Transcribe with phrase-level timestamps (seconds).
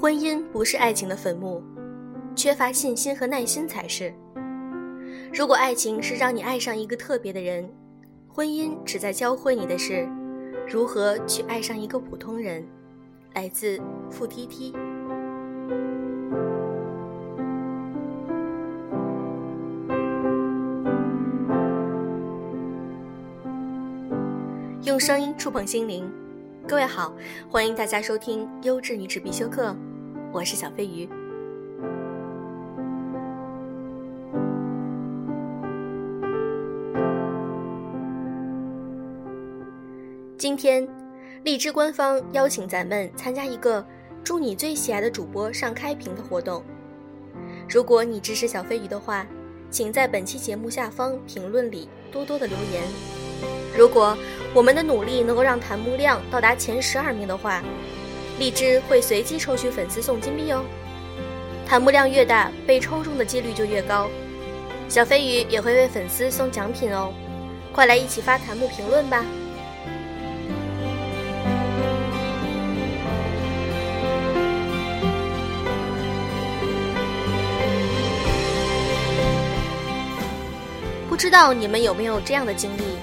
[0.00, 1.62] 婚姻不是爱情的坟墓，
[2.34, 4.10] 缺乏信心和耐心才是。
[5.30, 7.68] 如果爱情是让你爱上一个特别的人，
[8.26, 10.08] 婚姻只在教会你的是
[10.66, 12.66] 如何去爱上一个普通人。
[13.34, 13.78] 来自
[14.10, 14.72] 付 T T。
[24.82, 26.10] 用声音触碰心灵，
[26.66, 27.14] 各位好，
[27.50, 29.76] 欢迎大家收听优质女子必修课，
[30.32, 31.08] 我是小飞鱼。
[40.38, 40.88] 今天，
[41.42, 43.84] 荔枝官方邀请咱们参加一个
[44.22, 46.62] 祝你最喜爱的主播上开屏的活动。
[47.68, 49.26] 如果你支持小飞鱼的话，
[49.68, 52.84] 请在本期节目下方评论里多多的留言。
[53.76, 54.16] 如果
[54.54, 57.62] 我们的努力能够让弹幕量到达前十二名的话，
[58.40, 60.64] 荔枝会随机抽取粉丝送金币哦。
[61.68, 64.08] 弹幕量越大，被抽中的几率就越高。
[64.88, 67.12] 小飞鱼也会为粉丝送奖品哦，
[67.70, 69.22] 快来一起发弹幕评论吧！
[81.10, 82.96] 不知道你们有没有这样的经历？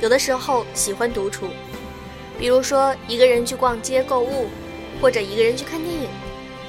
[0.00, 1.48] 有的时候喜欢独处，
[2.38, 4.46] 比如说一个人去逛街购物，
[5.00, 6.08] 或者一个人去看电影，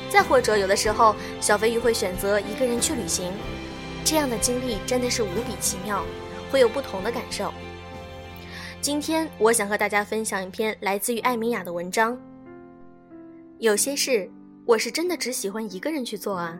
[0.10, 3.32] 再或者有的时候小飞鱼会选择一个人去旅行。
[4.06, 6.04] 这样的经历真的是无比奇妙，
[6.52, 7.54] 会有不同的感受。
[8.82, 12.18] 今天我想和大家分享一篇来自于艾米亚的文章。
[13.58, 14.30] 有些事
[14.66, 16.58] 我是真的只喜欢一个人去做啊。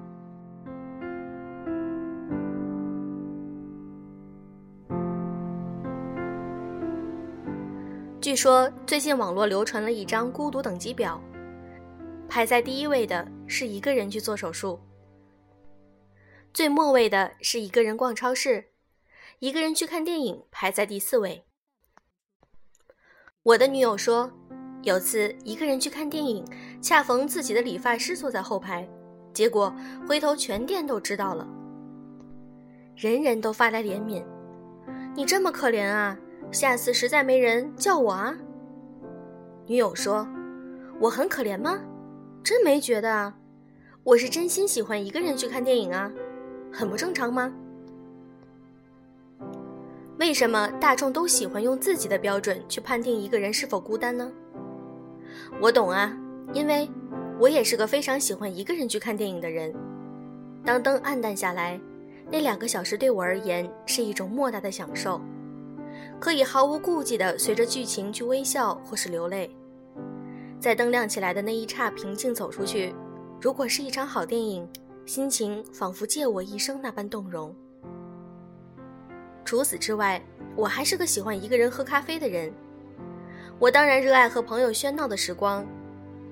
[8.20, 11.20] 据说最近网络流传了一张孤独等级表，
[12.30, 14.80] 排在第一位的是一个人去做手术，
[16.54, 18.66] 最末位的是一个人逛超市，
[19.40, 21.44] 一个人去看电影排在第四位。
[23.42, 24.32] 我的女友说，
[24.84, 26.46] 有次一个人去看电影，
[26.80, 28.88] 恰逢自己的理发师坐在后排，
[29.34, 29.74] 结果
[30.08, 31.48] 回头全店都知道了，
[32.96, 34.24] 人人都发来怜悯
[35.18, 36.16] ：“你这么可怜啊！”
[36.54, 38.38] 下次实在没人叫我啊。
[39.66, 40.28] 女友说
[41.02, 41.80] ：“我很可怜吗？
[42.50, 43.32] 真没觉得啊，
[44.04, 46.12] 我是真心喜欢一个人去看电影啊，
[46.74, 47.54] 很不正常吗？
[50.18, 54.32] 为什么大众都喜欢用自己的标准去判定一个人是否孤单呢？
[55.62, 56.12] 我懂啊，
[56.52, 56.90] 因为
[57.40, 59.72] 我也是个非常喜欢一个人去看电影的人。
[60.66, 61.80] 当灯暗淡下来，
[62.32, 65.22] 那两个小时对我而言是一种莫大的享受。”
[66.20, 69.56] 可以毫无顾忌地随着剧情去微笑或是流泪，
[70.60, 72.94] 在灯亮起来的那一刹平静走出去。
[73.40, 74.68] 如果是一场好电影，
[75.06, 77.56] 心情仿佛借我一生那般动容。
[79.46, 80.22] 除此之外，
[80.58, 82.54] 我还是个喜欢一个人喝咖啡的人。
[83.58, 85.66] 我当然热爱和朋友喧闹的时光，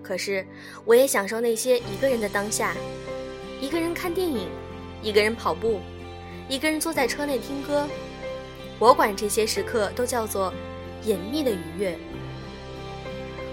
[0.03, 0.45] 可是
[0.83, 2.75] 我也享受那些一个人的当下：
[3.61, 4.49] 一个人看电影，
[5.01, 5.79] 一个人跑步，
[6.49, 7.87] 一个人坐在车内听歌。
[8.77, 10.53] 我管这些时刻都叫做
[11.05, 11.97] 隐秘的愉悦。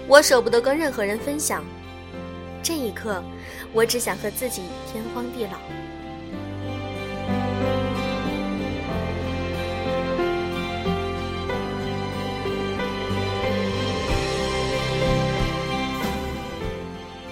[0.07, 1.63] 我舍不得跟任何人分享，
[2.61, 3.23] 这一刻，
[3.73, 4.61] 我只想和自己
[4.91, 5.57] 天荒地老。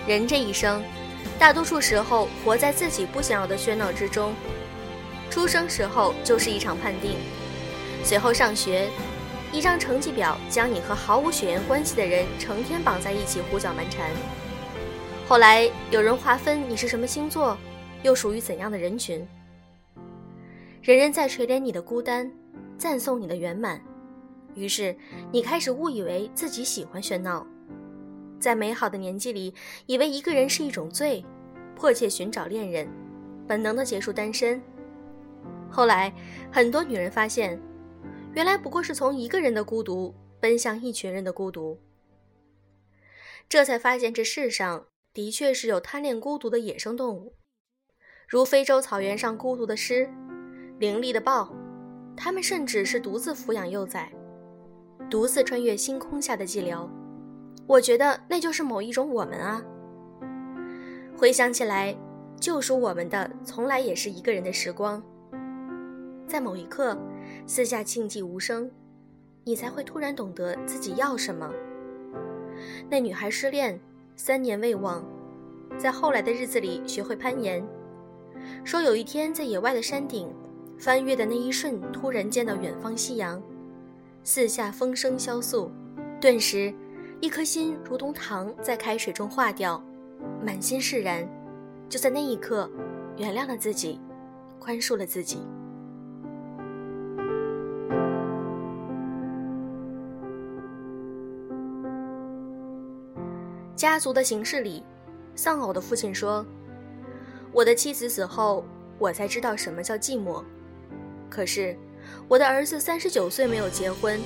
[0.07, 0.83] 人这一生，
[1.38, 4.33] 大多数时候活在自己不想要的喧闹之中。
[5.29, 7.17] 出生时候就是一场判定。
[8.03, 8.89] 随后上学，
[9.53, 14.09] 一张成绩表将你和毫无血缘关系的人成天绑在一起，胡搅蛮缠。
[15.27, 17.55] 后来有人划分你是什么星座，
[18.01, 19.25] 又属于怎样的人群。
[20.81, 22.29] 人人在垂怜你的孤单，
[22.79, 23.79] 赞颂你的圆满，
[24.55, 24.95] 于是
[25.31, 27.45] 你开始误以为自己喜欢喧闹，
[28.39, 29.53] 在美好的年纪里，
[29.85, 31.23] 以为一个人是一种罪，
[31.75, 32.88] 迫切寻找恋人，
[33.47, 34.59] 本能的结束单身。
[35.69, 36.11] 后来
[36.51, 37.61] 很多女人发现。
[38.33, 41.80] 原来不过是从一个人的孤独奔向一群人的孤独，
[43.47, 47.35] 这才发现这世上的确是有贪恋孤独的野生动物，
[48.27, 50.09] 如非洲草原上孤独的狮、
[50.80, 51.53] 凌厉的豹，
[52.18, 54.12] 它们甚至是独自抚养幼崽，
[55.12, 56.89] 独自穿越星空下的寂寥。
[57.68, 59.63] 我觉得那就是某一种我们啊。
[61.15, 61.95] 回想起来，
[62.41, 65.01] 救赎我们的从来也是一个人的时光，
[66.27, 66.97] 在某一刻。
[67.45, 68.69] 四下静寂无声，
[69.44, 71.50] 你才会突然懂得自己要什么。
[72.90, 73.80] 那女孩失恋
[74.16, 75.04] 三年未忘，
[75.78, 77.66] 在后来的日子里学会攀岩，
[78.63, 80.34] 说有一天在野外的山顶
[80.78, 83.42] 翻越的那一瞬，突然见到远方夕阳，
[84.24, 85.69] 四下风声萧肃，
[86.22, 86.74] 顿时
[87.19, 89.84] 一颗心如同糖在开水中化掉，
[90.42, 91.28] 满心释然。
[91.90, 92.69] 就在那一刻，
[93.18, 94.00] 原谅了自己，
[94.60, 95.40] 宽恕了自己。
[103.75, 104.83] 家族的形式里，
[105.35, 106.45] 丧偶的父亲说
[107.51, 108.63] ：“我的妻子死后，
[108.99, 110.43] 我才知道什么叫寂寞。
[111.27, 111.75] 可是，
[112.27, 114.21] 我的儿子三十九岁没有结婚，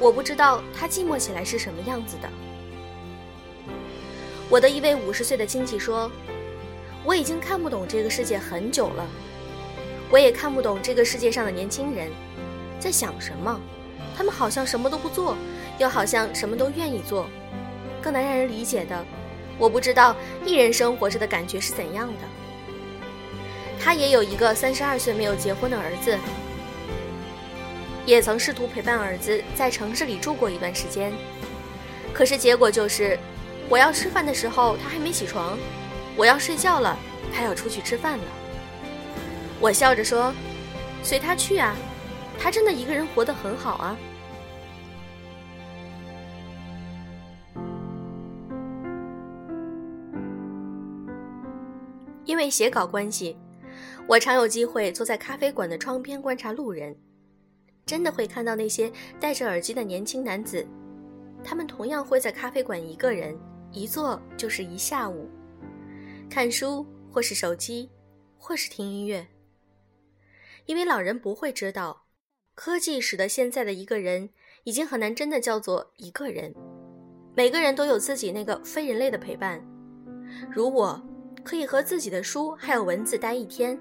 [0.00, 2.28] 我不知道他寂寞起来是什么样子的。”
[4.48, 6.10] 我的一位五十岁的亲戚说
[7.04, 9.06] ：“我已经看不懂这个世界很久了，
[10.10, 12.10] 我也看不懂这个世界上的年轻人
[12.80, 13.60] 在想什么，
[14.16, 15.36] 他们好像什么都不做，
[15.78, 17.26] 又好像什么都愿意做。”
[18.02, 19.04] 更难让人理解的，
[19.58, 22.22] 我不知道一人生活着的感觉是怎样的。
[23.78, 26.18] 他也有一个三十二岁没有结婚的儿子，
[28.04, 31.12] 也曾试图陪伴儿子在城市里住过一段时间，
[32.12, 33.18] 可是结果就是，
[33.68, 35.58] 我要吃饭的时候他还没起床，
[36.16, 36.96] 我要睡觉了
[37.34, 38.24] 他要出去吃饭了。
[39.60, 40.32] 我笑着说
[41.02, 41.76] ：“随他去啊，
[42.38, 43.96] 他真的一个人活得很好啊。”
[52.40, 53.36] 为写稿关系，
[54.08, 56.96] 我常有机会坐在咖啡馆的窗边观察路人，
[57.84, 58.90] 真的会看到那些
[59.20, 60.66] 戴着耳机的年轻男子，
[61.44, 63.38] 他们同样会在咖啡馆一个人
[63.72, 65.28] 一坐就是一下午，
[66.30, 67.90] 看书或是手机，
[68.38, 69.26] 或是听音乐。
[70.64, 72.06] 因为老人不会知道，
[72.54, 74.30] 科技使得现在的一个人
[74.64, 76.54] 已经很难真的叫做一个人，
[77.36, 79.62] 每个人都有自己那个非人类的陪伴，
[80.50, 81.06] 如我。
[81.44, 83.78] 可以和自己的书还有文字待一天。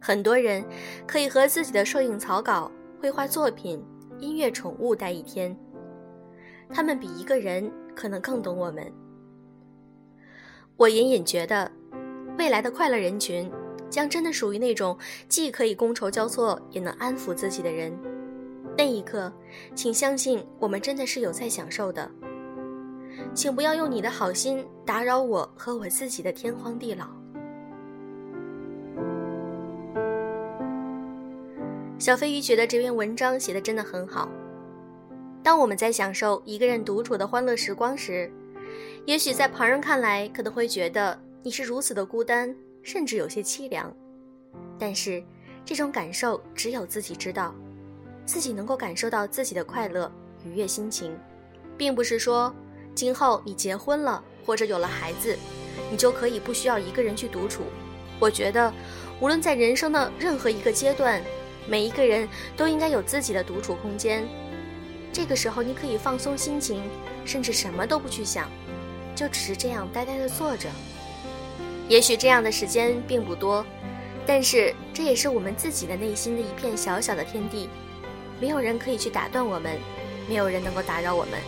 [0.00, 0.64] 很多人
[1.06, 2.70] 可以和自己的摄影草稿、
[3.00, 3.84] 绘画作品、
[4.18, 5.54] 音乐宠物待一天。
[6.70, 8.92] 他们比一个人可能更懂我们。
[10.76, 11.70] 我隐隐觉得，
[12.38, 13.50] 未来的快乐人群
[13.90, 14.96] 将真的属于那种
[15.28, 17.92] 既可以觥筹交错，也能安抚自己的人。
[18.76, 19.32] 那一刻，
[19.74, 22.08] 请相信我们真的是有在享受的。
[23.38, 27.06] 请不要用你的好心打扰我和我自己的天荒地老。
[32.00, 34.28] 小飞鱼觉得这篇文章写的真的很好。
[35.40, 38.28] 当我们在享受一个人独处的欢乐时光时，
[39.06, 42.52] 也许在旁人看来可能会觉得你是如此的孤单，
[42.82, 43.94] 甚至有些凄凉。
[44.80, 45.22] 但是
[45.64, 47.54] 这种感受只有自己知道，
[48.24, 50.10] 自己能够感受到自己的快乐、
[50.44, 51.16] 愉悦心情，
[51.76, 52.52] 并不是说。
[52.98, 55.38] 今后你结婚了或者有了孩子，
[55.88, 57.62] 你就可以不需要一个人去独处。
[58.18, 58.74] 我觉得，
[59.20, 61.22] 无论在人生的任何一个阶段，
[61.68, 64.26] 每一个人都应该有自己的独处空间。
[65.12, 66.82] 这个时候，你可以放松心情，
[67.24, 68.50] 甚至什么都不去想，
[69.14, 70.68] 就只是这样呆呆地坐着。
[71.88, 73.64] 也许这样的时间并不多，
[74.26, 77.68] 但是这也是我们自己的内心的一片小小的天地。
[78.40, 79.78] 没有人可以去打断我们，
[80.28, 81.38] 没有人能够打扰我们。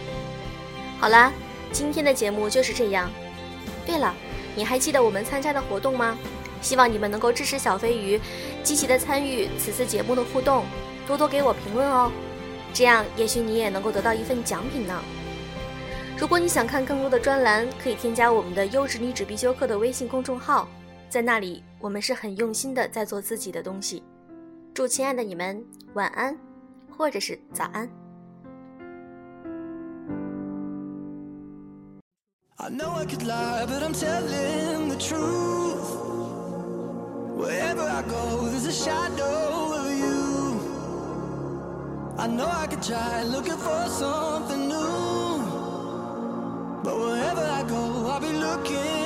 [1.01, 1.33] 好啦，
[1.73, 3.11] 今天的节目就是这样。
[3.87, 4.15] 对了，
[4.55, 6.17] 你还记得我们参加的活动吗？
[6.61, 8.21] 希望你们能够支持小飞鱼，
[8.63, 10.65] 积极的参与此次节目的互动，
[11.07, 12.13] 多多给我评论哦。
[12.73, 15.03] 这样，也许你也能够得到一份奖品呢。
[16.19, 20.69] 如果你想看更多的专栏，可以添加我们的“优质女纸必修课”的微信公众号，
[21.09, 24.03] 在那里我们是很用心的在做自己的东西。
[24.75, 26.39] 祝亲爱的你们晚安，
[26.91, 27.91] 或者是早安。
[32.63, 35.97] I know I could lie, but I'm telling the truth.
[37.41, 40.61] Wherever I go, there's a shadow of you.
[42.19, 45.39] I know I could try looking for something new.
[46.85, 49.00] But wherever I go, I'll be looking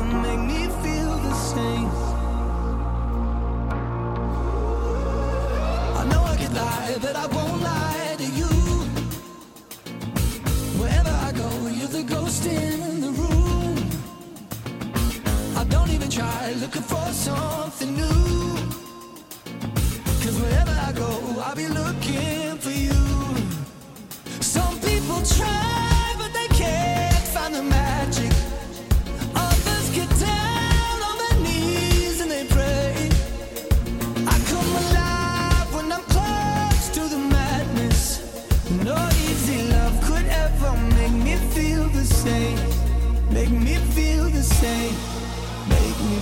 [0.00, 0.29] of me.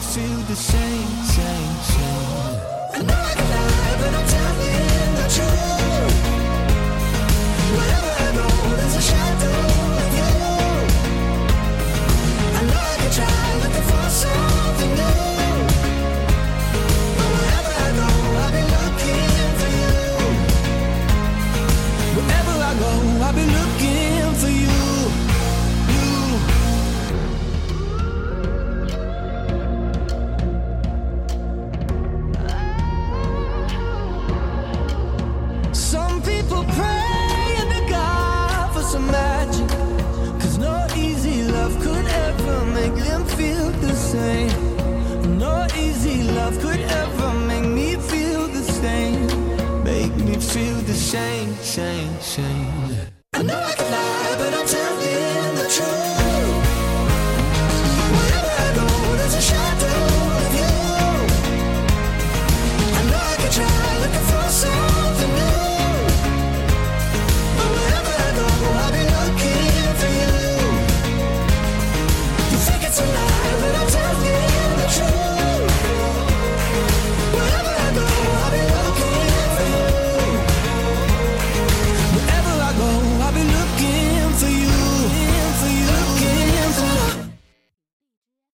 [0.00, 2.54] Feel the same, same, same.
[2.94, 6.14] I know I can lie, but I'm telling the truth.
[7.74, 8.46] Wherever I go,
[8.78, 9.58] there's a shadow
[10.02, 10.34] of you.
[12.58, 15.66] I know I can try looking for something new.
[17.18, 18.08] But wherever I go,
[18.42, 19.98] I'll be looking for you.
[22.16, 22.90] Wherever I go,
[23.26, 24.77] I'll looking for you.
[51.08, 52.96] Shame, same, same.
[53.32, 54.97] I know I can lie, but I'm telling